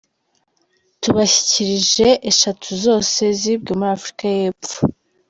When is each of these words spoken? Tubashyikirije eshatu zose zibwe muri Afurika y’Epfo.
Tubashyikirije 1.01 2.07
eshatu 2.31 2.67
zose 2.85 3.21
zibwe 3.39 3.71
muri 3.79 3.91
Afurika 3.97 4.25
y’Epfo. 4.37 4.77